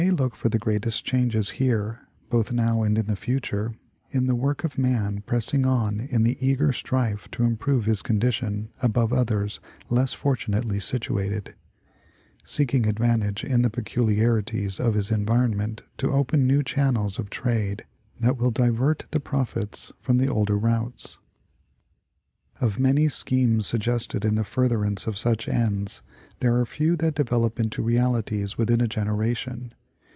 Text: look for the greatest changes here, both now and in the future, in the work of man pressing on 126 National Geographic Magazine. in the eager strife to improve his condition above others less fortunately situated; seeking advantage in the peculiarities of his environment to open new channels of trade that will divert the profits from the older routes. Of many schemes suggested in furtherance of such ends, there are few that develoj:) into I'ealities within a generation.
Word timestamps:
look 0.15 0.33
for 0.35 0.49
the 0.49 0.57
greatest 0.57 1.05
changes 1.05 1.51
here, 1.61 1.99
both 2.31 2.51
now 2.51 2.81
and 2.81 2.97
in 2.97 3.05
the 3.05 3.15
future, 3.15 3.75
in 4.09 4.25
the 4.25 4.33
work 4.33 4.63
of 4.63 4.75
man 4.79 5.21
pressing 5.27 5.63
on 5.63 5.99
126 6.09 6.11
National 6.11 6.37
Geographic 6.41 6.41
Magazine. 6.41 6.49
in 6.49 6.57
the 6.57 6.65
eager 6.65 6.73
strife 6.73 7.31
to 7.31 7.43
improve 7.43 7.85
his 7.85 8.01
condition 8.01 8.69
above 8.81 9.13
others 9.13 9.59
less 9.91 10.11
fortunately 10.13 10.79
situated; 10.79 11.53
seeking 12.43 12.87
advantage 12.87 13.43
in 13.43 13.61
the 13.61 13.69
peculiarities 13.69 14.79
of 14.79 14.95
his 14.95 15.11
environment 15.11 15.83
to 15.97 16.11
open 16.11 16.47
new 16.47 16.63
channels 16.63 17.19
of 17.19 17.29
trade 17.29 17.85
that 18.19 18.37
will 18.37 18.49
divert 18.51 19.05
the 19.11 19.19
profits 19.19 19.91
from 20.01 20.17
the 20.17 20.27
older 20.27 20.57
routes. 20.57 21.19
Of 22.59 22.79
many 22.79 23.07
schemes 23.07 23.67
suggested 23.67 24.25
in 24.25 24.43
furtherance 24.45 25.05
of 25.05 25.15
such 25.15 25.47
ends, 25.47 26.01
there 26.39 26.55
are 26.59 26.65
few 26.65 26.95
that 26.95 27.13
develoj:) 27.13 27.59
into 27.59 27.83
I'ealities 27.83 28.57
within 28.57 28.81
a 28.81 28.87
generation. 28.87 29.75